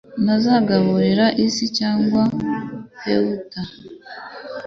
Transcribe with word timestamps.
Ntazagaburira 0.23 1.25
isi 1.45 1.65
cyangwa 1.77 2.21
pewter 2.99 3.67